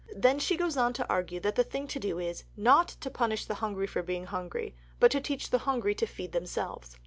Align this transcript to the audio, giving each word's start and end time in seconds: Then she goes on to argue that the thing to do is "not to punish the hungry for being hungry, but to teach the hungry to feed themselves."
Then 0.15 0.39
she 0.39 0.57
goes 0.57 0.77
on 0.77 0.93
to 0.93 1.07
argue 1.07 1.39
that 1.41 1.53
the 1.53 1.63
thing 1.63 1.87
to 1.89 1.99
do 1.99 2.17
is 2.17 2.43
"not 2.57 2.87
to 3.01 3.11
punish 3.11 3.45
the 3.45 3.53
hungry 3.61 3.85
for 3.85 4.01
being 4.01 4.25
hungry, 4.25 4.73
but 4.99 5.11
to 5.11 5.21
teach 5.21 5.51
the 5.51 5.59
hungry 5.59 5.93
to 5.93 6.07
feed 6.07 6.31
themselves." 6.31 6.97